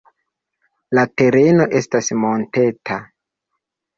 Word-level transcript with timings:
La 0.99 1.03
tereno 1.21 1.67
estas 1.81 2.09
monteta. 2.23 2.99